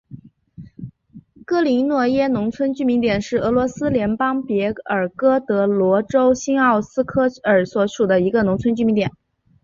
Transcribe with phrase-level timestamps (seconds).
[1.45, 9.11] 格林诺耶农村居民点是俄罗斯联邦别尔哥罗德州新奥斯科尔区所属的一个农村居民点。